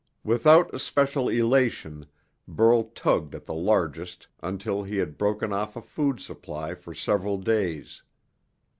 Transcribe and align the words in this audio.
Without 0.23 0.73
especial 0.73 1.29
elation, 1.29 2.07
Burl 2.47 2.85
tugged 2.85 3.35
at 3.35 3.45
the 3.45 3.53
largest 3.53 4.25
until 4.41 4.81
he 4.81 4.97
had 4.97 5.15
broken 5.15 5.53
off 5.53 5.75
a 5.75 5.81
food 5.83 6.19
supply 6.19 6.73
for 6.73 6.91
several 6.95 7.37
days. 7.37 8.01